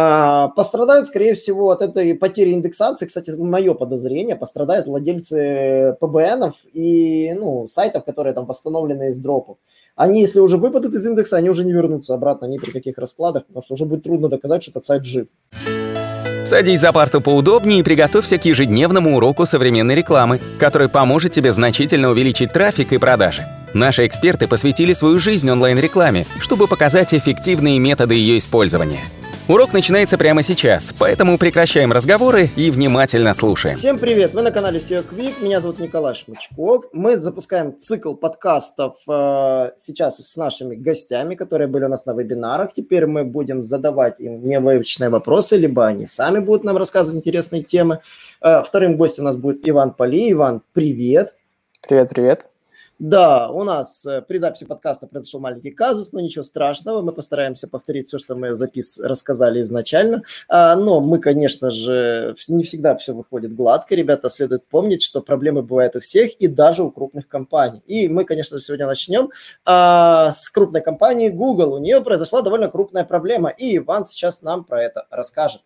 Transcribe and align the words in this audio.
А, 0.00 0.46
пострадают, 0.50 1.08
скорее 1.08 1.34
всего, 1.34 1.72
от 1.72 1.82
этой 1.82 2.14
потери 2.14 2.52
индексации, 2.52 3.06
кстати, 3.06 3.30
мое 3.30 3.74
подозрение, 3.74 4.36
пострадают 4.36 4.86
владельцы 4.86 5.96
ПБНов 5.98 6.54
и 6.72 7.34
ну, 7.36 7.66
сайтов, 7.66 8.04
которые 8.04 8.32
там 8.32 8.46
восстановлены 8.46 9.08
из 9.08 9.18
дропов. 9.18 9.56
Они, 9.96 10.20
если 10.20 10.38
уже 10.38 10.56
выпадут 10.56 10.94
из 10.94 11.04
индекса, 11.04 11.38
они 11.38 11.50
уже 11.50 11.64
не 11.64 11.72
вернутся 11.72 12.14
обратно 12.14 12.46
ни 12.46 12.58
при 12.58 12.70
каких 12.70 12.96
раскладах, 12.96 13.46
потому 13.46 13.64
что 13.64 13.74
уже 13.74 13.86
будет 13.86 14.04
трудно 14.04 14.28
доказать, 14.28 14.62
что 14.62 14.70
этот 14.70 14.84
сайт 14.84 15.04
жив. 15.04 15.26
Садись 16.44 16.78
за 16.78 16.92
парту 16.92 17.20
поудобнее 17.20 17.80
и 17.80 17.82
приготовься 17.82 18.38
к 18.38 18.44
ежедневному 18.44 19.16
уроку 19.16 19.46
современной 19.46 19.96
рекламы, 19.96 20.38
который 20.60 20.88
поможет 20.88 21.32
тебе 21.32 21.50
значительно 21.50 22.10
увеличить 22.10 22.52
трафик 22.52 22.92
и 22.92 22.98
продажи. 22.98 23.42
Наши 23.74 24.06
эксперты 24.06 24.46
посвятили 24.46 24.92
свою 24.92 25.18
жизнь 25.18 25.50
онлайн-рекламе, 25.50 26.24
чтобы 26.38 26.68
показать 26.68 27.12
эффективные 27.14 27.80
методы 27.80 28.14
ее 28.14 28.38
использования– 28.38 29.00
Урок 29.48 29.72
начинается 29.72 30.18
прямо 30.18 30.42
сейчас, 30.42 30.94
поэтому 30.98 31.38
прекращаем 31.38 31.90
разговоры 31.90 32.50
и 32.54 32.70
внимательно 32.70 33.32
слушаем. 33.32 33.78
Всем 33.78 33.98
привет! 33.98 34.34
Вы 34.34 34.42
на 34.42 34.50
канале 34.50 34.78
SEO 34.78 35.02
Quick, 35.10 35.42
меня 35.42 35.62
зовут 35.62 35.78
Николай 35.78 36.14
Шмычков. 36.14 36.84
Мы 36.92 37.16
запускаем 37.16 37.78
цикл 37.78 38.12
подкастов 38.12 38.96
э, 39.08 39.70
сейчас 39.78 40.18
с 40.18 40.36
нашими 40.36 40.74
гостями, 40.74 41.34
которые 41.34 41.66
были 41.66 41.84
у 41.84 41.88
нас 41.88 42.04
на 42.04 42.12
вебинарах. 42.12 42.74
Теперь 42.74 43.06
мы 43.06 43.24
будем 43.24 43.64
задавать 43.64 44.20
им 44.20 44.44
невыученные 44.44 45.08
вопросы, 45.08 45.56
либо 45.56 45.86
они 45.86 46.06
сами 46.06 46.40
будут 46.40 46.64
нам 46.64 46.76
рассказывать 46.76 47.16
интересные 47.16 47.62
темы. 47.62 48.00
Э, 48.42 48.62
вторым 48.62 48.98
гостем 48.98 49.22
у 49.22 49.26
нас 49.26 49.36
будет 49.36 49.66
Иван 49.66 49.92
Поли. 49.92 50.30
Иван, 50.30 50.60
привет! 50.74 51.34
Привет, 51.80 52.10
привет! 52.10 52.44
Да, 52.98 53.48
у 53.50 53.62
нас 53.62 54.04
э, 54.06 54.22
при 54.22 54.38
записи 54.38 54.64
подкаста 54.64 55.06
произошел 55.06 55.38
маленький 55.38 55.70
казус, 55.70 56.12
но 56.12 56.18
ничего 56.18 56.42
страшного, 56.42 57.00
мы 57.00 57.12
постараемся 57.12 57.68
повторить 57.68 58.08
все, 58.08 58.18
что 58.18 58.34
мы 58.34 58.54
запис 58.54 58.98
рассказали 58.98 59.60
изначально. 59.60 60.24
А, 60.48 60.74
но 60.74 61.00
мы, 61.00 61.20
конечно 61.20 61.70
же, 61.70 62.34
не 62.48 62.64
всегда 62.64 62.96
все 62.96 63.14
выходит 63.14 63.54
гладко, 63.54 63.94
ребята, 63.94 64.28
следует 64.28 64.66
помнить, 64.66 65.02
что 65.02 65.20
проблемы 65.20 65.62
бывают 65.62 65.94
у 65.94 66.00
всех 66.00 66.32
и 66.40 66.48
даже 66.48 66.82
у 66.82 66.90
крупных 66.90 67.28
компаний. 67.28 67.82
И 67.86 68.08
мы, 68.08 68.24
конечно 68.24 68.58
же, 68.58 68.64
сегодня 68.64 68.86
начнем 68.86 69.30
а, 69.64 70.32
с 70.32 70.50
крупной 70.50 70.80
компании 70.80 71.28
Google. 71.28 71.74
У 71.74 71.78
нее 71.78 72.00
произошла 72.00 72.42
довольно 72.42 72.68
крупная 72.68 73.04
проблема, 73.04 73.50
и 73.50 73.76
Иван 73.76 74.06
сейчас 74.06 74.42
нам 74.42 74.64
про 74.64 74.82
это 74.82 75.06
расскажет. 75.10 75.62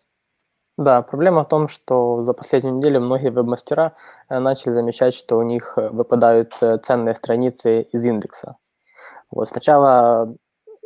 Да, 0.77 1.03
проблема 1.03 1.43
в 1.43 1.47
том, 1.47 1.67
что 1.67 2.23
за 2.23 2.33
последнюю 2.33 2.75
неделю 2.77 2.99
многие 2.99 3.29
веб-мастера 3.29 3.93
э, 4.29 4.39
начали 4.39 4.71
замечать, 4.71 5.13
что 5.13 5.37
у 5.37 5.43
них 5.43 5.73
э, 5.77 5.89
выпадают 5.89 6.53
э, 6.61 6.79
ценные 6.79 7.13
страницы 7.13 7.83
из 7.83 8.03
индекса. 8.03 8.57
Вот 9.31 9.49
сначала 9.49 10.35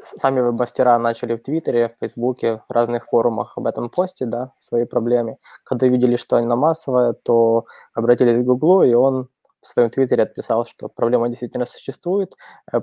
сами 0.04 0.42
веб-мастера 0.42 0.98
начали 1.00 1.36
в 1.36 1.44
Твиттере, 1.44 1.90
в 1.90 2.00
Фейсбуке, 2.02 2.62
в 2.70 2.74
разных 2.74 3.08
форумах 3.08 3.58
об 3.58 3.68
этом 3.68 3.90
посте, 3.90 4.26
да, 4.26 4.54
свои 4.60 4.86
проблемы. 4.86 5.38
Когда 5.66 5.88
видели, 5.88 6.18
что 6.18 6.38
она 6.38 6.56
массовая, 6.58 7.14
то 7.14 7.66
обратились 7.94 8.42
к 8.42 8.46
Гуглу, 8.46 8.84
и 8.84 8.94
он 8.94 9.30
в 9.62 9.68
своем 9.68 9.90
Твиттере 9.90 10.24
отписал, 10.24 10.66
что 10.66 10.90
проблема 10.90 11.30
действительно 11.30 11.66
существует, 11.66 12.36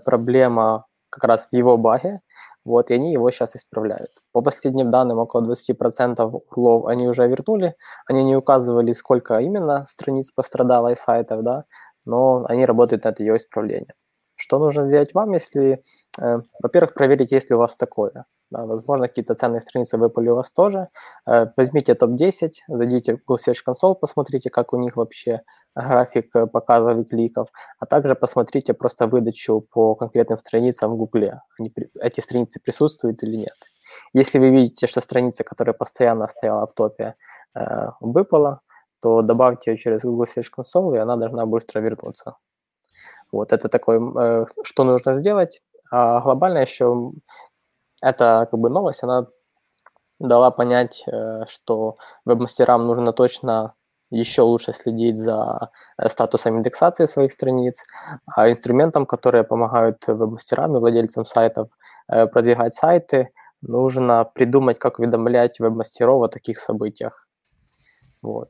проблема 0.05 0.87
как 1.11 1.25
раз 1.25 1.49
в 1.51 1.57
его 1.57 1.77
баге, 1.79 2.21
вот, 2.65 2.91
и 2.91 2.95
они 2.95 3.13
его 3.13 3.31
сейчас 3.31 3.57
исправляют. 3.57 4.11
По 4.33 4.43
последним 4.43 4.91
данным, 4.91 5.19
около 5.19 5.43
20% 5.53 6.43
урлов 6.51 6.87
они 6.87 7.09
уже 7.09 7.27
вернули. 7.29 7.75
Они 8.07 8.25
не 8.25 8.37
указывали, 8.37 8.93
сколько 8.93 9.39
именно 9.39 9.85
страниц 9.87 10.31
пострадало 10.33 10.93
из 10.93 10.99
сайтов, 11.01 11.43
да, 11.43 11.65
но 12.05 12.45
они 12.49 12.67
работают 12.67 13.05
над 13.05 13.21
ее 13.21 13.37
исправлением. 13.37 13.95
Что 14.37 14.59
нужно 14.59 14.83
сделать 14.83 15.15
вам, 15.15 15.33
если, 15.33 15.83
э, 16.21 16.41
во-первых, 16.63 16.95
проверить, 16.95 17.33
есть 17.33 17.51
ли 17.51 17.57
у 17.57 17.59
вас 17.59 17.77
такое. 17.77 18.25
Да, 18.51 18.67
возможно, 18.67 19.09
какие-то 19.09 19.35
ценные 19.35 19.61
страницы 19.61 19.97
выпали 19.97 20.29
у 20.29 20.35
вас 20.35 20.51
тоже. 20.51 20.89
Э, 21.27 21.47
возьмите 21.57 21.95
топ-10, 21.95 22.53
зайдите 22.69 23.15
в 23.17 23.25
Google 23.25 23.39
Search 23.47 23.63
Console, 23.67 23.95
посмотрите, 23.95 24.51
как 24.51 24.73
у 24.73 24.77
них 24.79 24.97
вообще 24.97 25.43
график 25.75 26.35
э, 26.37 26.47
показов 26.47 27.09
кликов, 27.09 27.49
а 27.79 27.87
также 27.87 28.15
посмотрите 28.15 28.75
просто 28.75 29.07
выдачу 29.07 29.61
по 29.61 29.95
конкретным 29.95 30.39
страницам 30.39 30.97
в. 30.97 31.43
Они, 31.59 31.73
эти 32.01 32.21
страницы 32.21 32.61
присутствуют 32.61 33.23
или 33.23 33.37
нет. 33.37 33.57
Если 34.13 34.39
вы 34.39 34.51
видите, 34.51 34.87
что 34.87 35.01
страница, 35.01 35.45
которая 35.45 35.75
постоянно 35.75 36.29
стояла 36.29 36.67
в 36.67 36.73
топе, 36.73 37.15
э, 37.55 37.91
выпала, 38.01 38.61
то 39.01 39.23
добавьте 39.23 39.73
ее 39.73 39.77
через 39.77 40.03
Google 40.03 40.25
Search 40.25 40.51
Console, 40.57 40.97
и 40.97 40.99
она 40.99 41.17
должна 41.17 41.47
быстро 41.47 41.81
вернуться. 41.81 42.37
Вот 43.33 43.53
это 43.53 43.69
такое, 43.69 44.01
э, 44.01 44.47
что 44.63 44.85
нужно 44.85 45.13
сделать. 45.15 45.63
А 45.91 46.21
глобально 46.21 46.59
еще 46.59 47.13
эта 48.03 48.49
как 48.51 48.61
бы 48.61 48.71
новость, 48.71 49.03
она 49.03 49.27
дала 50.19 50.51
понять, 50.51 51.05
что 51.49 51.97
веб-мастерам 52.25 52.87
нужно 52.87 53.13
точно 53.13 53.75
еще 54.19 54.43
лучше 54.43 54.73
следить 54.73 55.17
за 55.17 55.71
э, 55.99 56.09
статусом 56.09 56.59
индексации 56.59 57.07
своих 57.07 57.33
страниц, 57.33 57.83
а 58.27 58.49
инструментам, 58.49 59.07
которые 59.07 59.45
помогают 59.45 60.07
веб-мастерам 60.07 60.77
и 60.77 60.81
владельцам 60.81 61.27
сайтов 61.27 61.69
э, 62.09 62.27
продвигать 62.27 62.75
сайты, 62.75 63.31
нужно 63.63 64.25
придумать, 64.25 64.79
как 64.79 64.99
уведомлять 64.99 65.61
веб-мастеров 65.61 66.23
о 66.23 66.29
таких 66.29 66.59
событиях. 66.61 67.27
Вот. 68.23 68.49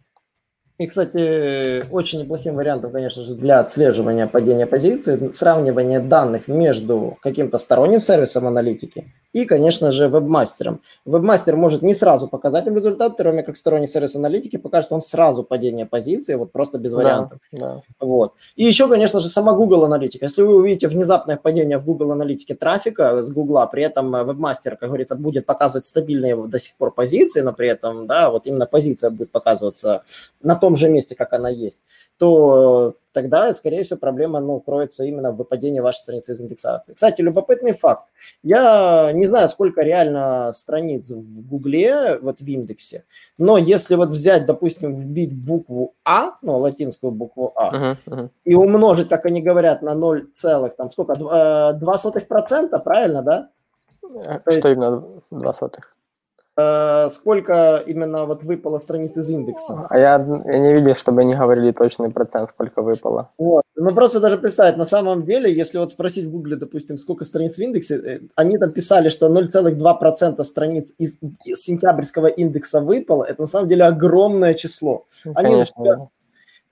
И, 0.78 0.86
кстати, 0.86 1.88
очень 1.92 2.22
неплохим 2.22 2.56
вариантом, 2.56 2.90
конечно 2.90 3.22
же, 3.22 3.36
для 3.36 3.60
отслеживания 3.60 4.26
падения 4.26 4.66
позиции, 4.66 5.30
сравнивание 5.30 6.00
данных 6.00 6.48
между 6.48 7.16
каким-то 7.22 7.58
сторонним 7.58 8.00
сервисом 8.00 8.46
аналитики 8.46 9.12
и, 9.34 9.44
конечно 9.46 9.90
же, 9.90 10.08
вебмастером. 10.08 10.80
Вебмастер 11.04 11.56
может 11.56 11.82
не 11.82 11.94
сразу 11.94 12.28
показать 12.28 12.66
им 12.66 12.76
результат, 12.76 13.14
кроме 13.18 13.42
как 13.42 13.56
сторонний 13.56 13.88
сервис 13.88 14.14
аналитики 14.14 14.56
покажет 14.56 14.92
вам 14.92 15.02
сразу 15.02 15.42
падение 15.42 15.86
позиции, 15.86 16.36
вот 16.36 16.52
просто 16.52 16.78
без 16.78 16.92
вариантов. 16.92 17.40
Да, 17.50 17.58
да. 17.58 17.82
Вот. 17.98 18.34
И 18.54 18.64
еще, 18.64 18.88
конечно 18.88 19.18
же, 19.18 19.28
сама 19.28 19.52
Google 19.52 19.84
аналитика. 19.84 20.24
Если 20.24 20.42
вы 20.42 20.54
увидите 20.54 20.86
внезапное 20.86 21.36
падение 21.36 21.78
в 21.78 21.84
Google 21.84 22.12
аналитике 22.12 22.54
трафика 22.54 23.20
с 23.20 23.30
Google, 23.32 23.58
при 23.70 23.82
этом 23.82 24.12
вебмастер, 24.12 24.76
как 24.76 24.88
говорится, 24.88 25.16
будет 25.16 25.46
показывать 25.46 25.84
стабильные 25.84 26.36
до 26.46 26.58
сих 26.60 26.76
пор 26.76 26.92
позиции, 26.92 27.40
но 27.40 27.52
при 27.52 27.68
этом, 27.68 28.06
да, 28.06 28.30
вот 28.30 28.46
именно 28.46 28.66
позиция 28.66 29.10
будет 29.10 29.32
показываться 29.32 30.04
на 30.42 30.54
том 30.54 30.76
же 30.76 30.88
месте, 30.88 31.16
как 31.16 31.32
она 31.32 31.48
есть, 31.48 31.82
то 32.18 32.94
тогда, 33.12 33.52
скорее 33.52 33.84
всего, 33.84 33.98
проблема 33.98 34.40
ну, 34.40 34.60
кроется 34.60 35.04
именно 35.04 35.32
в 35.32 35.36
выпадении 35.36 35.80
вашей 35.80 35.98
страницы 35.98 36.32
из 36.32 36.40
индексации. 36.40 36.94
Кстати, 36.94 37.20
любопытный 37.22 37.72
факт. 37.72 38.08
Я 38.42 39.12
не 39.12 39.26
знаю, 39.26 39.48
сколько 39.48 39.82
реально 39.82 40.52
страниц 40.52 41.10
в 41.10 41.48
Гугле, 41.48 42.18
вот 42.20 42.40
в 42.40 42.46
индексе, 42.46 43.04
но 43.38 43.56
если 43.56 43.94
вот 43.94 44.10
взять, 44.10 44.46
допустим, 44.46 44.96
вбить 44.96 45.34
букву 45.34 45.94
А, 46.04 46.32
ну, 46.42 46.56
латинскую 46.58 47.12
букву 47.12 47.52
А, 47.56 47.74
uh-huh, 47.74 47.96
uh-huh. 48.06 48.28
и 48.44 48.54
умножить, 48.54 49.08
как 49.08 49.26
они 49.26 49.40
говорят, 49.42 49.82
на 49.82 49.94
0, 49.94 50.30
целых, 50.32 50.76
там 50.76 50.90
сколько, 50.90 51.14
2%, 51.14 52.82
правильно, 52.82 53.22
да? 53.22 53.48
Что 54.00 54.40
То 54.44 54.50
есть, 54.50 54.66
именно 54.66 55.04
2 55.30 55.54
сотых? 55.54 55.93
Э, 56.56 57.10
сколько 57.10 57.82
именно 57.84 58.26
вот 58.26 58.44
выпало 58.44 58.78
страниц 58.78 59.16
из 59.16 59.28
индекса. 59.28 59.88
А 59.90 59.98
я, 59.98 60.24
я 60.44 60.58
не 60.58 60.74
видел, 60.74 60.94
чтобы 60.94 61.22
они 61.22 61.34
говорили 61.34 61.72
точный 61.72 62.10
процент, 62.10 62.50
сколько 62.50 62.80
выпало. 62.80 63.30
Вот. 63.38 63.64
Ну 63.74 63.92
просто 63.92 64.20
даже 64.20 64.38
представить, 64.38 64.76
на 64.76 64.86
самом 64.86 65.24
деле, 65.24 65.52
если 65.52 65.78
вот 65.78 65.90
спросить 65.90 66.26
в 66.26 66.30
Гугле, 66.30 66.54
допустим, 66.54 66.96
сколько 66.96 67.24
страниц 67.24 67.56
в 67.56 67.58
индексе, 67.58 67.96
э, 67.96 68.20
они 68.36 68.56
там 68.56 68.70
писали, 68.70 69.08
что 69.08 69.28
0,2% 69.28 70.44
страниц 70.44 70.94
из, 70.96 71.18
из 71.44 71.60
сентябрьского 71.60 72.28
индекса 72.28 72.80
выпало, 72.80 73.24
это 73.24 73.42
на 73.42 73.48
самом 73.48 73.68
деле 73.68 73.84
огромное 73.84 74.54
число. 74.54 75.06
Они 75.24 75.50
конечно, 75.50 75.74
себя, 75.76 76.08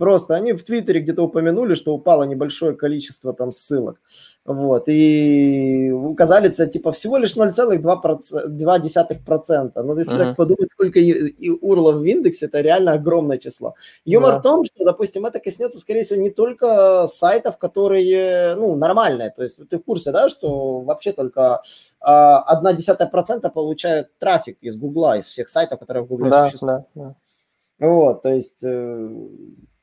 Просто 0.03 0.35
они 0.35 0.53
в 0.53 0.65
Твиттере 0.65 1.01
где-то 1.01 1.23
упомянули, 1.23 1.75
что 1.75 1.95
упало 1.95 2.25
небольшое 2.25 2.75
количество 2.75 3.33
там 3.33 3.53
ссылок. 3.53 4.01
Вот. 4.45 4.89
И 4.89 5.93
указали 5.93 6.49
это 6.49 6.67
типа 6.67 6.91
всего 6.91 7.19
лишь 7.19 7.37
0,2%. 7.37 9.81
Но 9.81 9.97
если 9.97 10.15
uh-huh. 10.15 10.19
так 10.19 10.37
подумать, 10.37 10.71
сколько 10.71 10.99
и, 10.99 11.11
и 11.11 11.51
урлов 11.51 11.99
в 11.99 12.05
индексе, 12.05 12.47
это 12.47 12.63
реально 12.63 12.95
огромное 12.95 13.39
число. 13.39 13.77
Юмор 14.05 14.35
yeah. 14.35 14.39
в 14.41 14.43
том, 14.43 14.65
что, 14.65 14.85
допустим, 14.85 15.25
это 15.25 15.39
коснется, 15.39 15.79
скорее 15.79 16.03
всего, 16.03 16.21
не 16.21 16.31
только 16.31 17.07
сайтов, 17.07 17.57
которые, 17.57 18.57
ну, 18.57 18.75
нормальные. 18.75 19.31
То 19.31 19.45
есть 19.45 19.61
ты 19.69 19.79
в 19.79 19.85
курсе, 19.85 20.11
да, 20.11 20.29
что 20.29 20.81
вообще 20.81 21.13
только 21.13 21.63
а, 22.01 22.41
одна 22.41 22.73
десятая 22.73 23.07
процента 23.07 23.51
получают 23.51 24.09
трафик 24.19 24.59
из 24.63 24.77
Гугла, 24.77 25.19
из 25.19 25.27
всех 25.27 25.49
сайтов, 25.49 25.79
которые 25.79 26.03
в 26.03 26.09
Гугле 26.09 26.29
да, 26.29 26.47
существуют. 26.47 26.87
Да, 26.97 27.05
да. 27.05 27.15
Вот, 27.87 28.23
то 28.23 28.33
есть 28.33 28.65
э, 28.65 29.09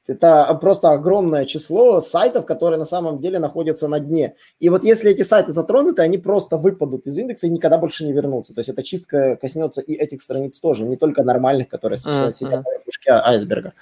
это 0.10 0.58
просто 0.60 0.92
огромное 0.92 1.46
число 1.46 2.00
сайтов, 2.00 2.46
которые 2.46 2.80
на 2.80 2.86
самом 2.86 3.20
деле 3.20 3.40
находятся 3.40 3.88
на 3.88 4.00
дне. 4.00 4.36
И 4.60 4.70
вот 4.70 4.84
если 4.84 5.12
эти 5.12 5.22
сайты 5.22 5.52
затронуты, 5.52 6.02
они 6.02 6.18
просто 6.18 6.58
выпадут 6.58 7.06
из 7.08 7.18
индекса 7.18 7.48
и 7.48 7.50
никогда 7.50 7.78
больше 7.78 8.06
не 8.06 8.14
вернутся. 8.14 8.54
То 8.54 8.60
есть 8.60 8.70
эта 8.70 8.84
чистка 8.84 9.36
коснется 9.36 9.82
и 9.82 9.94
этих 9.94 10.22
страниц 10.22 10.60
тоже, 10.60 10.86
не 10.86 10.98
только 10.98 11.24
нормальных, 11.24 11.70
которые 11.70 12.00
собственно, 12.00 12.32
сидят 12.32 12.66
на 12.66 12.72
верхушке 12.72 13.12
айсберга. 13.12 13.74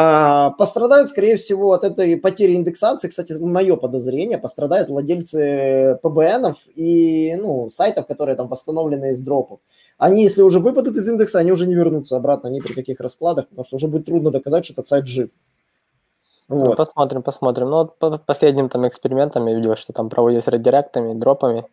А, 0.00 0.50
пострадают, 0.50 1.08
скорее 1.08 1.36
всего, 1.36 1.72
от 1.72 1.82
этой 1.82 2.16
потери 2.16 2.54
индексации, 2.54 3.08
кстати, 3.08 3.32
мое 3.32 3.74
подозрение, 3.74 4.38
пострадают 4.38 4.88
владельцы 4.88 5.98
ПБНов 6.04 6.56
и 6.76 7.36
ну, 7.42 7.68
сайтов, 7.68 8.06
которые 8.06 8.36
там 8.36 8.46
восстановлены 8.46 9.10
из 9.10 9.20
дропов. 9.20 9.58
они, 9.96 10.22
если 10.22 10.42
уже 10.42 10.60
выпадут 10.60 10.94
из 10.94 11.08
индекса, 11.08 11.40
они 11.40 11.50
уже 11.50 11.66
не 11.66 11.74
вернутся 11.74 12.16
обратно 12.16 12.46
ни 12.46 12.60
при 12.60 12.74
каких 12.74 13.00
раскладах, 13.00 13.48
потому 13.48 13.64
что 13.64 13.74
уже 13.74 13.88
будет 13.88 14.06
трудно 14.06 14.30
доказать, 14.30 14.64
что 14.64 14.74
этот 14.74 14.86
сайт 14.86 15.08
жив. 15.08 15.30
Ну, 16.48 16.56
вот. 16.56 16.68
Ну, 16.68 16.74
посмотрим, 16.76 17.22
посмотрим. 17.22 17.70
Ну, 17.70 17.76
вот 17.76 17.98
по 17.98 18.18
последним 18.18 18.68
там 18.68 18.86
экспериментам 18.88 19.46
я 19.46 19.54
видел, 19.54 19.76
что 19.76 19.92
там 19.92 20.08
проводят 20.08 20.44
с 20.44 20.48
редиректами, 20.48 21.14
дропами. 21.14 21.66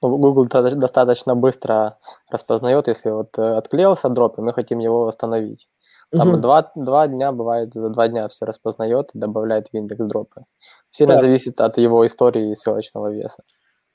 Ну, 0.00 0.16
Google 0.16 0.46
достаточно 0.46 1.34
быстро 1.34 1.98
распознает, 2.30 2.88
если 2.88 3.10
вот 3.10 3.38
э, 3.38 3.56
отклеился 3.56 4.08
дроп, 4.08 4.38
и 4.38 4.42
мы 4.42 4.52
хотим 4.52 4.80
его 4.80 5.04
восстановить. 5.04 5.68
Там 6.10 6.28
угу. 6.28 6.36
два, 6.38 6.70
два 6.74 7.08
дня 7.08 7.32
бывает, 7.32 7.72
за 7.72 7.88
два 7.88 8.08
дня 8.08 8.28
все 8.28 8.44
распознает 8.44 9.10
и 9.14 9.18
добавляет 9.18 9.68
в 9.68 9.74
индекс 9.74 10.04
дропы. 10.04 10.44
Сильно 10.90 11.14
да. 11.14 11.20
зависит 11.20 11.60
от 11.60 11.78
его 11.78 12.06
истории 12.06 12.50
и 12.50 12.54
ссылочного 12.54 13.10
веса. 13.10 13.42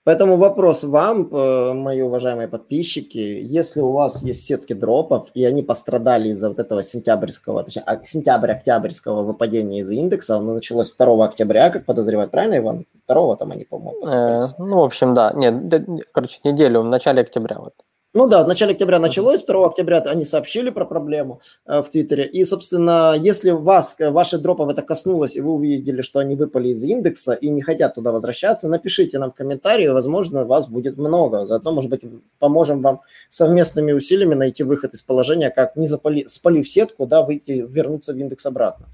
Поэтому 0.07 0.37
вопрос 0.37 0.85
вам, 0.85 1.27
э, 1.33 1.73
мои 1.73 2.01
уважаемые 2.01 2.47
подписчики, 2.47 3.17
если 3.17 3.81
у 3.81 3.91
вас 3.91 4.23
есть 4.23 4.45
сетки 4.45 4.71
дропов, 4.71 5.27
и 5.33 5.43
они 5.43 5.63
пострадали 5.63 6.29
из-за 6.29 6.47
вот 6.47 6.59
этого 6.59 6.81
сентябрьского, 6.81 7.61
точнее, 7.63 7.83
сентября-октябрьского 8.05 9.23
выпадения 9.23 9.81
из 9.81 9.91
индекса, 9.91 10.37
оно 10.37 10.53
началось 10.53 10.95
2 10.97 11.25
октября, 11.25 11.69
как 11.71 11.85
подозревать, 11.85 12.31
правильно, 12.31 12.57
Иван? 12.57 12.85
2 13.09 13.35
там 13.35 13.51
они, 13.51 13.65
по-моему, 13.65 14.05
э, 14.05 14.39
Ну, 14.59 14.77
в 14.77 14.83
общем, 14.85 15.13
да. 15.13 15.33
Нет, 15.35 15.85
короче, 16.13 16.39
неделю, 16.45 16.83
в 16.83 16.85
начале 16.85 17.23
октября 17.23 17.57
вот. 17.59 17.73
Ну 18.17 18.27
да, 18.27 18.43
в 18.43 18.47
начале 18.47 18.71
октября 18.71 18.97
началось, 18.97 19.43
2 19.43 19.67
октября 19.67 19.99
они 19.99 20.25
сообщили 20.25 20.71
про 20.71 20.85
проблему 20.85 21.39
э, 21.67 21.83
в 21.83 21.89
Твиттере. 21.89 22.23
И, 22.25 22.43
собственно, 22.45 23.15
если 23.15 23.51
вас, 23.51 23.95
э, 23.99 24.09
ваши 24.09 24.39
дропов 24.39 24.69
это 24.69 24.81
коснулось, 24.81 25.35
и 25.35 25.41
вы 25.41 25.51
увидели, 25.51 26.01
что 26.01 26.17
они 26.17 26.35
выпали 26.35 26.69
из 26.69 26.83
индекса 26.83 27.33
и 27.33 27.47
не 27.51 27.61
хотят 27.61 27.93
туда 27.93 28.11
возвращаться, 28.11 28.67
напишите 28.67 29.19
нам 29.19 29.31
в 29.31 29.35
комментарии, 29.35 29.85
возможно, 29.85 30.45
вас 30.45 30.67
будет 30.67 30.97
много. 30.97 31.45
Заодно, 31.45 31.73
может 31.73 31.91
быть, 31.91 32.01
поможем 32.39 32.81
вам 32.81 33.01
совместными 33.29 33.91
усилиями 33.91 34.33
найти 34.33 34.63
выход 34.63 34.95
из 34.95 35.03
положения, 35.03 35.51
как 35.51 35.75
не 35.75 35.85
запали, 35.85 36.23
спалив 36.25 36.67
сетку, 36.67 37.05
да, 37.05 37.21
выйти, 37.21 37.67
вернуться 37.69 38.13
в 38.13 38.17
индекс 38.17 38.47
обратно. 38.47 38.87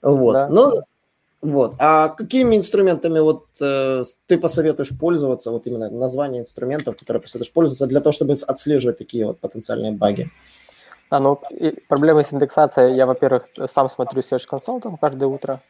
Вот. 0.00 0.34
Да. 0.34 0.48
Ну, 0.48 0.82
вот. 1.42 1.74
А 1.80 2.08
какими 2.08 2.56
инструментами 2.56 3.18
вот 3.18 3.46
э, 3.60 4.04
ты 4.28 4.38
посоветуешь 4.38 4.96
пользоваться, 4.96 5.50
вот 5.50 5.66
именно 5.66 5.90
название 5.90 6.40
инструментов, 6.40 6.96
которые 6.96 7.20
посоветуешь 7.20 7.52
пользоваться 7.52 7.88
для 7.88 8.00
того, 8.00 8.12
чтобы 8.12 8.32
отслеживать 8.32 8.98
такие 8.98 9.26
вот 9.26 9.40
потенциальные 9.40 9.90
баги? 9.90 10.30
А, 11.10 11.18
ну, 11.18 11.40
проблемы 11.88 12.22
с 12.22 12.32
индексацией, 12.32 12.94
я, 12.94 13.06
во-первых, 13.06 13.48
сам 13.66 13.90
смотрю 13.90 14.22
Search 14.22 14.46
Console 14.50 14.80
там 14.80 14.96
каждое 14.96 15.26
утро. 15.26 15.60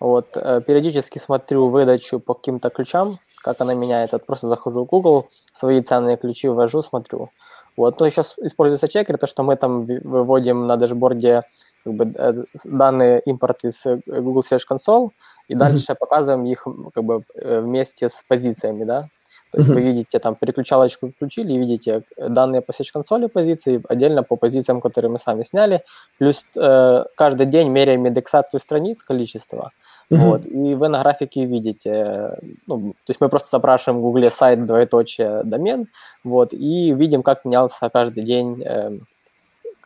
Вот, 0.00 0.26
э, 0.34 0.60
периодически 0.66 1.20
смотрю 1.20 1.68
выдачу 1.68 2.18
по 2.18 2.34
каким-то 2.34 2.70
ключам, 2.70 3.18
как 3.44 3.60
она 3.60 3.74
меняет. 3.74 4.10
Вот 4.10 4.26
просто 4.26 4.48
захожу 4.48 4.84
в 4.84 4.88
Google, 4.88 5.28
свои 5.54 5.80
ценные 5.82 6.16
ключи 6.16 6.48
ввожу, 6.48 6.82
смотрю. 6.82 7.30
Вот, 7.76 8.00
но 8.00 8.06
еще 8.06 8.22
используется 8.38 8.88
чекер, 8.88 9.18
то, 9.18 9.28
что 9.28 9.44
мы 9.44 9.54
там 9.54 9.86
выводим 9.86 10.66
на 10.66 10.76
дашборде 10.76 11.44
как 11.84 11.94
бы, 11.94 12.12
э, 12.14 12.44
данные 12.64 13.20
импорт 13.26 13.64
из 13.64 13.84
э, 13.86 14.00
Google 14.06 14.42
Search 14.42 14.62
Console, 14.70 15.10
и 15.48 15.54
дальше 15.54 15.94
показываем 15.98 16.44
их 16.44 16.66
как 16.94 17.04
бы 17.04 17.24
э, 17.34 17.60
вместе 17.60 18.08
с 18.08 18.22
позициями, 18.28 18.84
да. 18.84 19.08
То 19.52 19.58
есть 19.58 19.68
вы 19.68 19.82
видите, 19.82 20.18
там, 20.18 20.34
переключалочку 20.34 21.10
включили, 21.10 21.52
видите 21.52 22.04
данные 22.16 22.62
по 22.62 22.70
Search 22.70 22.90
Console 22.94 23.28
позиции, 23.28 23.82
отдельно 23.86 24.22
по 24.22 24.36
позициям, 24.36 24.80
которые 24.80 25.10
мы 25.10 25.18
сами 25.18 25.44
сняли, 25.44 25.82
плюс 26.18 26.46
э, 26.56 27.04
каждый 27.16 27.46
день 27.46 27.68
меряем 27.68 28.08
индексацию 28.08 28.60
страниц, 28.60 29.02
количество, 29.02 29.72
вот, 30.08 30.46
и 30.46 30.74
вы 30.74 30.88
на 30.88 31.02
графике 31.02 31.44
видите, 31.44 32.38
ну, 32.66 32.92
то 32.92 33.10
есть 33.10 33.20
мы 33.20 33.28
просто 33.28 33.48
запрашиваем 33.50 34.00
в 34.00 34.02
Google 34.02 34.30
сайт, 34.30 34.64
двоеточие, 34.64 35.42
домен, 35.44 35.88
вот, 36.24 36.52
и 36.52 36.92
видим, 36.94 37.22
как 37.22 37.44
менялся 37.44 37.90
каждый 37.90 38.24
день 38.24 38.62
э, 38.62 38.98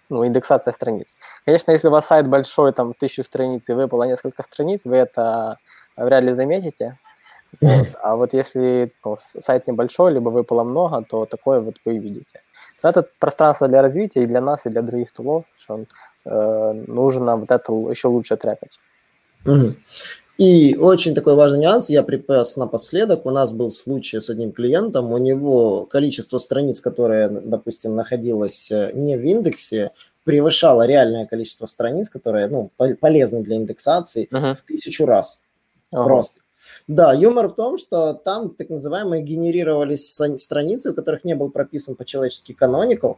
ну, 0.08 0.26
индексация 0.26 0.73
страниц. 0.73 1.17
Конечно, 1.44 1.73
если 1.73 1.88
у 1.88 1.91
вас 1.91 2.06
сайт 2.06 2.29
большой, 2.29 2.73
там, 2.73 2.94
тысячу 2.94 3.25
страниц, 3.25 3.69
и 3.69 3.73
выпало 3.73 4.05
несколько 4.05 4.43
страниц, 4.43 4.82
вы 4.85 4.97
это 4.97 5.58
вряд 5.97 6.25
ли 6.25 6.32
заметите. 6.35 6.99
Вот. 7.61 7.88
А 8.03 8.17
вот 8.17 8.35
если 8.35 8.93
ну, 9.05 9.19
сайт 9.41 9.67
небольшой, 9.67 10.12
либо 10.12 10.31
выпало 10.31 10.64
много, 10.64 11.03
то 11.03 11.26
такое 11.26 11.61
вот 11.61 11.76
вы 11.85 11.99
видите. 11.99 12.43
Это 12.82 13.08
пространство 13.19 13.69
для 13.69 13.82
развития 13.82 14.23
и 14.23 14.26
для 14.26 14.41
нас, 14.41 14.67
и 14.67 14.70
для 14.70 14.82
других 14.82 15.12
тулов, 15.12 15.44
что 15.58 15.85
э, 16.25 16.73
нужно 16.87 17.37
вот 17.37 17.50
это 17.50 17.73
еще 17.73 18.09
лучше 18.09 18.37
трекать. 18.37 18.79
И 20.38 20.77
очень 20.77 21.15
такой 21.15 21.35
важный 21.35 21.61
нюанс, 21.61 21.88
я 21.88 22.03
припас 22.03 22.56
напоследок, 22.56 23.25
у 23.25 23.31
нас 23.31 23.53
был 23.53 23.71
случай 23.71 24.21
с 24.21 24.29
одним 24.29 24.53
клиентом, 24.53 25.12
у 25.12 25.19
него 25.19 25.87
количество 25.87 26.37
страниц, 26.37 26.81
которое, 26.81 27.29
допустим, 27.29 27.97
находилось 27.97 28.71
э, 28.71 28.91
не 28.93 29.17
в 29.17 29.25
индексе, 29.25 29.93
превышало 30.25 30.87
реальное 30.87 31.25
количество 31.25 31.65
страниц, 31.65 32.11
которые 32.11 32.49
ну, 32.49 32.71
полезны 33.00 33.43
для 33.43 33.56
индексации, 33.56 34.29
uh-huh. 34.31 34.55
в 34.55 34.62
тысячу 34.62 35.06
раз. 35.06 35.43
Uh-huh. 35.91 36.05
Просто. 36.05 36.41
Да, 36.86 37.12
юмор 37.12 37.48
в 37.48 37.54
том, 37.54 37.78
что 37.78 38.14
там 38.14 38.50
так 38.50 38.68
называемые 38.70 39.22
генерировались 39.22 40.14
страницы, 40.36 40.90
у 40.90 40.94
которых 40.94 41.24
не 41.24 41.34
был 41.34 41.50
прописан 41.50 41.96
по-человечески 41.96 42.56
canonical, 42.58 43.16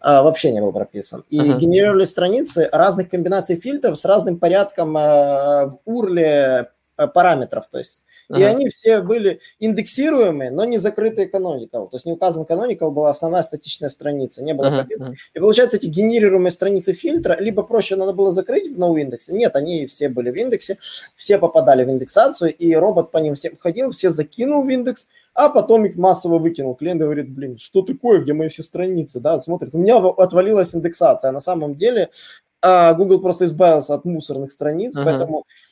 а, 0.00 0.22
вообще 0.22 0.50
не 0.50 0.60
был 0.60 0.72
прописан. 0.72 1.24
И 1.28 1.38
uh-huh. 1.38 1.58
генерировали 1.58 2.04
страницы 2.04 2.68
разных 2.72 3.10
комбинаций 3.10 3.56
фильтров 3.56 3.98
с 3.98 4.04
разным 4.04 4.38
порядком 4.38 4.96
а, 4.96 5.66
в 5.66 5.78
урле 5.84 6.70
параметров. 7.06 7.66
То 7.70 7.78
есть. 7.78 8.04
И 8.36 8.42
они 8.44 8.68
все 8.68 9.00
были 9.00 9.40
индексируемые, 9.58 10.50
но 10.50 10.64
не 10.64 10.78
закрытые 10.78 11.28
canonical. 11.28 11.88
То 11.88 11.94
есть 11.94 12.06
не 12.06 12.12
указан 12.12 12.44
canonical, 12.44 12.90
была 12.90 13.10
основная 13.10 13.42
статичная 13.42 13.88
страница, 13.88 14.42
не 14.44 14.54
было 14.54 14.70
прописано. 14.70 15.14
И 15.34 15.38
получается, 15.38 15.78
эти 15.78 15.86
генерируемые 15.86 16.52
страницы 16.52 16.92
фильтра, 16.92 17.36
либо 17.40 17.62
проще 17.62 17.96
надо 17.96 18.12
было 18.12 18.30
закрыть 18.30 18.72
в 18.72 18.78
ноу-индексе. 18.78 19.32
Нет, 19.32 19.56
они 19.56 19.86
все 19.86 20.08
были 20.08 20.30
в 20.30 20.36
индексе, 20.36 20.78
все 21.16 21.38
попадали 21.38 21.84
в 21.84 21.90
индексацию, 21.90 22.54
и 22.54 22.74
робот 22.74 23.10
по 23.10 23.18
ним 23.18 23.34
все 23.34 23.50
входил, 23.50 23.90
все 23.90 24.10
закинул 24.10 24.62
в 24.62 24.68
индекс, 24.68 25.08
а 25.34 25.48
потом 25.48 25.86
их 25.86 25.96
массово 25.96 26.38
выкинул. 26.38 26.74
Клиент 26.74 27.00
говорит, 27.00 27.28
блин, 27.30 27.58
что 27.58 27.82
такое, 27.82 28.20
где 28.20 28.32
мои 28.32 28.48
все 28.48 28.62
страницы, 28.62 29.20
да, 29.20 29.40
смотрит, 29.40 29.74
у 29.74 29.78
меня 29.78 29.96
отвалилась 29.96 30.74
индексация, 30.74 31.30
а 31.30 31.32
на 31.32 31.40
самом 31.40 31.74
деле 31.74 32.10
а, 32.62 32.94
Google 32.94 33.20
просто 33.20 33.46
избавился 33.46 33.94
от 33.94 34.04
мусорных 34.04 34.52
страниц, 34.52 34.96
uh-huh. 34.96 35.04
поэтому 35.04 35.38
Э, 35.38 35.69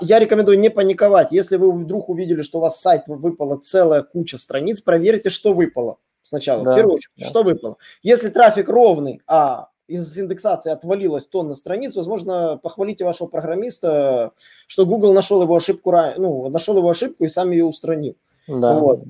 я 0.00 0.18
рекомендую 0.18 0.58
не 0.58 0.68
паниковать. 0.68 1.32
Если 1.32 1.56
вы 1.56 1.72
вдруг 1.72 2.08
увидели, 2.08 2.42
что 2.42 2.58
у 2.58 2.60
вас 2.60 2.80
сайт 2.80 3.04
выпала 3.06 3.56
целая 3.56 4.02
куча 4.02 4.38
страниц, 4.38 4.80
проверьте, 4.80 5.30
что 5.30 5.54
выпало 5.54 5.98
сначала. 6.22 6.64
Да, 6.64 6.72
в 6.72 6.76
первую 6.76 6.96
очередь, 6.96 7.12
да. 7.16 7.26
что 7.26 7.42
выпало. 7.42 7.76
Если 8.02 8.28
трафик 8.28 8.68
ровный, 8.68 9.22
а 9.26 9.68
из 9.86 10.16
индексации 10.18 10.70
отвалилась 10.70 11.26
тонна 11.26 11.54
страниц, 11.54 11.96
возможно, 11.96 12.60
похвалите 12.62 13.04
вашего 13.04 13.26
программиста, 13.26 14.32
что 14.66 14.86
Google 14.86 15.12
нашел 15.12 15.42
его 15.42 15.56
ошибку, 15.56 15.92
ну, 16.16 16.48
нашел 16.48 16.76
его 16.76 16.88
ошибку 16.88 17.24
и 17.24 17.28
сам 17.28 17.50
ее 17.50 17.64
устранил. 17.64 18.16
Да. 18.46 18.78
Вот. 18.78 19.00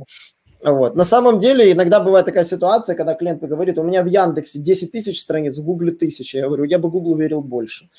Вот. 0.62 0.94
На 0.94 1.04
самом 1.04 1.38
деле 1.38 1.72
иногда 1.72 2.00
бывает 2.00 2.26
такая 2.26 2.44
ситуация, 2.44 2.94
когда 2.94 3.14
клиент 3.14 3.42
говорит, 3.42 3.78
у 3.78 3.82
меня 3.82 4.02
в 4.02 4.06
Яндексе 4.06 4.58
10 4.58 4.92
тысяч 4.92 5.20
страниц, 5.20 5.56
в 5.56 5.64
Гугле 5.64 5.92
тысяча. 5.92 6.38
Я 6.38 6.46
говорю, 6.46 6.64
я 6.64 6.78
бы 6.78 6.90
Гуглу 6.90 7.16
верил 7.16 7.40
больше. 7.40 7.88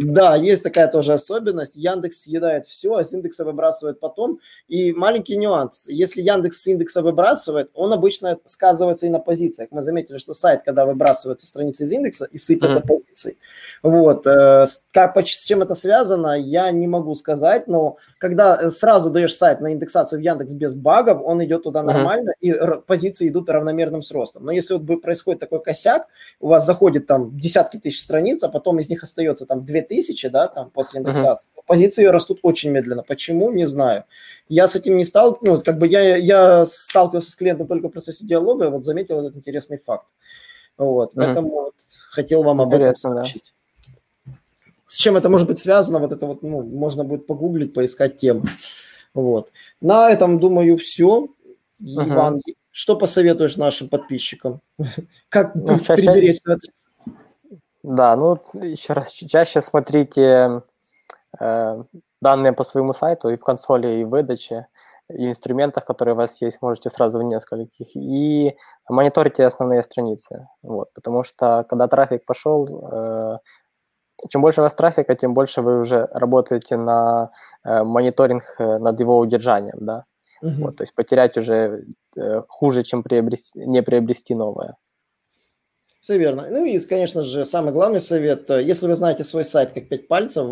Да, 0.00 0.36
есть 0.36 0.62
такая 0.62 0.88
тоже 0.88 1.12
особенность. 1.12 1.76
Яндекс 1.76 2.22
съедает 2.22 2.66
все, 2.66 2.94
а 2.94 3.04
с 3.04 3.12
индекса 3.12 3.44
выбрасывает 3.44 4.00
потом. 4.00 4.40
И 4.68 4.92
маленький 4.92 5.36
нюанс. 5.36 5.88
Если 5.88 6.22
Яндекс 6.22 6.62
с 6.62 6.66
индекса 6.66 7.02
выбрасывает, 7.02 7.70
он 7.74 7.92
обычно 7.92 8.38
сказывается 8.44 9.06
и 9.06 9.10
на 9.10 9.18
позициях. 9.18 9.68
Мы 9.70 9.82
заметили, 9.82 10.18
что 10.18 10.34
сайт, 10.34 10.62
когда 10.64 10.84
выбрасывается 10.86 11.46
страница 11.46 11.84
из 11.84 11.92
индекса 11.92 12.26
и 12.30 12.38
сыпятся 12.38 12.80
позиции. 12.80 13.36
Вот. 13.82 14.26
Э, 14.26 14.66
как, 14.92 15.16
с 15.16 15.44
чем 15.44 15.62
это 15.62 15.74
связано, 15.74 16.38
я 16.38 16.70
не 16.70 16.86
могу 16.86 17.14
сказать, 17.14 17.68
но 17.68 17.96
когда 18.18 18.70
сразу 18.70 19.10
даешь 19.10 19.34
сайт 19.34 19.60
на 19.60 19.72
индексацию 19.72 20.20
в 20.20 20.22
Яндекс 20.22 20.54
без 20.54 20.74
багов, 20.80 21.22
он 21.24 21.44
идет 21.44 21.62
туда 21.62 21.82
нормально, 21.82 22.32
uh-huh. 22.42 22.80
и 22.80 22.86
позиции 22.86 23.28
идут 23.28 23.48
равномерным 23.48 24.02
с 24.02 24.10
ростом. 24.10 24.44
Но 24.44 24.52
если 24.52 24.74
вот 24.74 25.02
происходит 25.02 25.40
такой 25.40 25.62
косяк, 25.62 26.06
у 26.40 26.48
вас 26.48 26.66
заходит 26.66 27.06
там 27.06 27.36
десятки 27.38 27.78
тысяч 27.78 28.00
страниц, 28.00 28.42
а 28.42 28.48
потом 28.48 28.78
из 28.78 28.90
них 28.90 29.02
остается 29.02 29.46
там 29.46 29.64
две 29.64 29.82
тысячи, 29.82 30.28
да, 30.28 30.48
там 30.48 30.70
после 30.70 31.00
индексации, 31.00 31.48
uh-huh. 31.48 31.62
позиции 31.66 32.04
растут 32.04 32.40
очень 32.42 32.70
медленно. 32.70 33.02
Почему? 33.02 33.50
Не 33.52 33.66
знаю. 33.66 34.04
Я 34.48 34.66
с 34.66 34.76
этим 34.76 34.96
не 34.96 35.04
стал, 35.04 35.38
ну, 35.42 35.60
как 35.60 35.78
бы 35.78 35.86
я, 35.86 36.16
я 36.16 36.64
сталкивался 36.64 37.30
с 37.30 37.34
клиентом 37.36 37.66
только 37.66 37.88
в 37.88 37.92
процессе 37.92 38.26
диалога, 38.26 38.66
и 38.66 38.70
вот 38.70 38.84
заметил 38.84 39.20
этот 39.20 39.36
интересный 39.36 39.78
факт. 39.78 40.06
Вот, 40.76 41.10
uh-huh. 41.10 41.16
поэтому 41.16 41.50
вот, 41.50 41.74
хотел 42.10 42.42
вам 42.42 42.60
об 42.60 42.74
этом 42.74 42.96
сообщить. 42.96 43.52
Да. 44.26 44.32
С 44.86 44.96
чем 44.96 45.16
это 45.16 45.28
может 45.28 45.46
быть 45.46 45.58
связано, 45.58 46.00
вот 46.00 46.10
это 46.10 46.26
вот, 46.26 46.42
ну, 46.42 46.62
можно 46.62 47.04
будет 47.04 47.28
погуглить, 47.28 47.72
поискать 47.72 48.16
тему. 48.16 48.42
Вот. 49.14 49.50
На 49.80 50.10
этом, 50.10 50.38
думаю, 50.38 50.76
все. 50.76 51.28
Иван, 51.80 52.40
что 52.70 52.96
посоветуешь 52.96 53.56
нашим 53.56 53.88
подписчикам? 53.88 54.60
Как 55.28 55.54
ну, 55.54 55.78
приберечься 55.78 56.58
Да, 57.82 58.16
ну, 58.16 58.38
еще 58.54 58.92
раз, 58.92 59.10
чаще 59.10 59.60
смотрите 59.60 60.62
э, 61.38 61.84
данные 62.20 62.52
по 62.52 62.64
своему 62.64 62.92
сайту 62.92 63.28
и 63.30 63.36
в 63.36 63.40
консоли, 63.40 64.00
и 64.00 64.04
в 64.04 64.10
выдаче. 64.10 64.66
инструментах, 65.08 65.84
которые 65.84 66.14
у 66.14 66.18
вас 66.18 66.40
есть, 66.40 66.62
можете 66.62 66.88
сразу 66.90 67.18
в 67.18 67.22
нескольких, 67.24 67.96
и 67.96 68.56
мониторите 68.88 69.44
основные 69.44 69.82
страницы. 69.82 70.46
Вот, 70.62 70.92
потому 70.94 71.24
что 71.24 71.64
когда 71.68 71.88
трафик 71.88 72.24
пошел, 72.24 72.68
э, 72.92 73.38
чем 74.28 74.42
больше 74.42 74.60
у 74.60 74.64
вас 74.64 74.74
трафика, 74.74 75.14
тем 75.14 75.34
больше 75.34 75.62
вы 75.62 75.80
уже 75.80 76.08
работаете 76.12 76.76
на 76.76 77.30
э, 77.64 77.82
мониторинг 77.82 78.42
э, 78.58 78.78
над 78.78 79.00
его 79.00 79.18
удержанием, 79.18 79.78
да. 79.80 80.04
Угу. 80.42 80.52
Вот, 80.62 80.76
то 80.76 80.82
есть 80.82 80.94
потерять 80.94 81.36
уже 81.36 81.84
э, 82.16 82.42
хуже, 82.48 82.82
чем 82.82 83.02
приобрести, 83.02 83.58
не 83.66 83.82
приобрести 83.82 84.34
новое. 84.34 84.76
Все 86.00 86.18
верно. 86.18 86.46
Ну 86.48 86.64
и, 86.64 86.78
конечно 86.78 87.22
же, 87.22 87.44
самый 87.44 87.72
главный 87.72 88.00
совет. 88.00 88.48
Э, 88.50 88.62
если 88.62 88.86
вы 88.86 88.94
знаете 88.94 89.22
свой 89.22 89.44
сайт 89.44 89.72
как 89.72 89.88
пять 89.88 90.08
пальцев, 90.08 90.46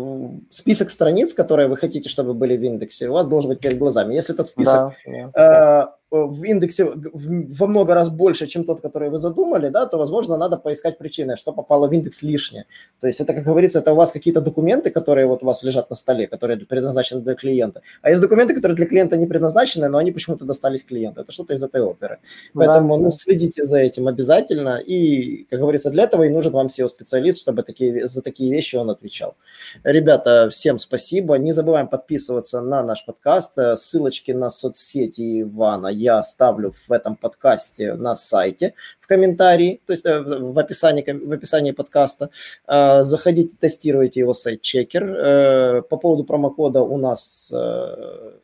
список 0.51 0.91
страниц, 0.91 1.33
которые 1.33 1.67
вы 1.67 1.75
хотите, 1.75 2.07
чтобы 2.07 2.33
были 2.35 2.55
в 2.55 2.63
индексе, 2.63 3.09
у 3.09 3.13
вас 3.13 3.27
должен 3.27 3.49
быть 3.49 3.59
перед 3.59 3.79
глазами. 3.79 4.13
Если 4.13 4.35
этот 4.35 4.47
список 4.47 4.93
да, 5.05 5.91
э, 5.91 5.98
в 6.11 6.43
индексе 6.43 6.85
во 6.85 7.67
много 7.67 7.93
раз 7.93 8.09
больше, 8.09 8.47
чем 8.47 8.63
тот, 8.63 8.81
который 8.81 9.09
вы 9.09 9.17
задумали, 9.17 9.69
да, 9.69 9.85
то, 9.85 9.97
возможно, 9.97 10.37
надо 10.37 10.57
поискать 10.57 10.97
причины, 10.97 11.37
что 11.37 11.53
попало 11.53 11.87
в 11.87 11.93
индекс 11.93 12.23
лишнее. 12.23 12.65
То 12.99 13.07
есть 13.07 13.19
это, 13.19 13.33
как 13.33 13.43
говорится, 13.43 13.79
это 13.79 13.93
у 13.93 13.95
вас 13.95 14.11
какие-то 14.11 14.41
документы, 14.41 14.89
которые 14.89 15.27
вот 15.27 15.43
у 15.43 15.45
вас 15.45 15.63
лежат 15.63 15.89
на 15.89 15.95
столе, 15.95 16.27
которые 16.27 16.57
предназначены 16.57 17.21
для 17.21 17.35
клиента. 17.35 17.81
А 18.01 18.09
есть 18.09 18.21
документы, 18.21 18.55
которые 18.55 18.75
для 18.75 18.87
клиента 18.87 19.17
не 19.17 19.27
предназначены, 19.27 19.87
но 19.87 19.97
они 19.99 20.11
почему-то 20.11 20.45
достались 20.45 20.83
клиенту. 20.83 21.21
Это 21.21 21.31
что-то 21.31 21.53
из 21.53 21.61
этой 21.61 21.81
оперы. 21.81 22.17
Поэтому 22.53 22.97
да. 22.97 23.03
ну, 23.03 23.11
следите 23.11 23.63
за 23.63 23.77
этим 23.77 24.07
обязательно. 24.07 24.77
И, 24.77 25.43
как 25.49 25.59
говорится, 25.59 25.91
для 25.91 26.03
этого 26.03 26.23
и 26.23 26.29
нужен 26.29 26.53
вам 26.53 26.67
SEO-специалист, 26.67 27.41
чтобы 27.41 27.61
такие, 27.61 28.07
за 28.07 28.21
такие 28.21 28.51
вещи 28.51 28.77
он 28.77 28.89
отвечал. 28.89 29.35
Ребята, 29.83 30.49
всем 30.49 30.79
спасибо. 30.79 31.35
Не 31.35 31.51
забываем 31.51 31.87
подписываться 31.87 32.61
на 32.61 32.81
наш 32.81 33.05
подкаст. 33.05 33.59
Ссылочки 33.75 34.31
на 34.31 34.49
соцсети 34.49 35.41
Ивана 35.41 35.98
я 35.99 36.17
оставлю 36.17 36.73
в 36.87 36.91
этом 36.91 37.15
подкасте 37.15 37.93
на 37.93 38.15
сайте 38.15 38.73
в 39.01 39.07
комментарии, 39.07 39.81
то 39.85 39.93
есть 39.93 40.05
э, 40.05 40.19
в 40.19 40.57
описании, 40.57 41.03
в 41.03 41.31
описании 41.31 41.71
подкаста. 41.71 42.29
Э, 42.67 43.01
заходите, 43.03 43.55
тестируйте 43.59 44.21
его 44.21 44.33
сайт-чекер. 44.33 45.03
Э, 45.03 45.81
по 45.81 45.97
поводу 45.97 46.23
промокода 46.23 46.81
у 46.81 46.97
нас 46.97 47.53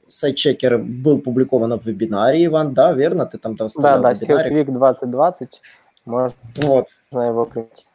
сайт-чекер 0.07 0.77
был 0.77 1.21
публикован 1.21 1.79
в 1.79 1.85
вебинаре, 1.85 2.45
Иван, 2.45 2.73
да, 2.73 2.93
верно? 2.93 3.25
Ты 3.25 3.37
там 3.37 3.55
Да, 3.55 3.97
да, 3.97 4.11
Steelquick 4.13 4.71
2020, 4.71 5.61
можно 6.05 6.35
вот. 6.57 6.87
его 7.11 7.45
купить. 7.45 7.85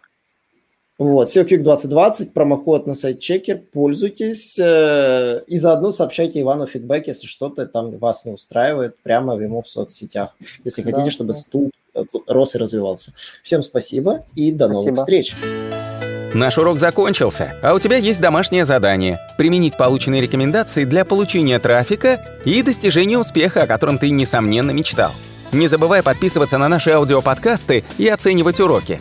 Вот, 1.00 1.28
SEOQuick 1.28 1.62
2020, 1.62 2.34
промокод 2.34 2.86
на 2.86 2.92
сайт 2.92 3.20
Чекер, 3.20 3.56
пользуйтесь 3.72 4.58
э, 4.58 5.40
и 5.46 5.56
заодно 5.56 5.92
сообщайте 5.92 6.42
Ивану 6.42 6.66
фидбэк, 6.66 7.06
если 7.06 7.26
что-то 7.26 7.64
там 7.64 7.96
вас 7.96 8.26
не 8.26 8.32
устраивает, 8.32 8.98
прямо 9.02 9.34
ему 9.34 9.62
в 9.62 9.68
соцсетях, 9.70 10.36
если 10.62 10.82
хотите, 10.82 11.04
да, 11.04 11.10
чтобы 11.10 11.32
да. 11.32 11.38
стул 11.38 11.70
рос 12.26 12.54
и 12.54 12.58
развивался. 12.58 13.14
Всем 13.42 13.62
спасибо 13.62 14.26
и 14.34 14.52
до 14.52 14.66
спасибо. 14.66 14.84
новых 14.84 14.98
встреч! 14.98 15.34
Наш 16.34 16.58
урок 16.58 16.78
закончился, 16.78 17.54
а 17.62 17.72
у 17.72 17.78
тебя 17.78 17.96
есть 17.96 18.20
домашнее 18.20 18.66
задание– 18.66 19.20
применить 19.38 19.78
полученные 19.78 20.20
рекомендации 20.20 20.84
для 20.84 21.06
получения 21.06 21.58
трафика 21.58 22.22
и 22.44 22.62
достижения 22.62 23.16
успеха, 23.16 23.62
о 23.62 23.66
котором 23.66 23.96
ты, 23.96 24.10
несомненно, 24.10 24.72
мечтал. 24.72 25.12
Не 25.52 25.66
забывай 25.66 26.02
подписываться 26.02 26.58
на 26.58 26.68
наши 26.68 26.90
аудиоподкасты 26.90 27.84
и 27.96 28.06
оценивать 28.06 28.60
уроки. 28.60 29.00